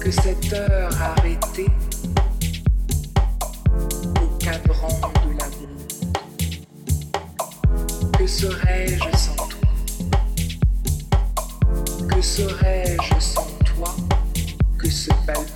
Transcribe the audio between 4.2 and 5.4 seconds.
au cadran de